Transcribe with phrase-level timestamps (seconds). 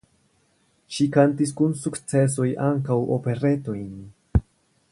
[0.95, 3.93] Ŝi kantis kun sukcesoj ankaŭ operetojn.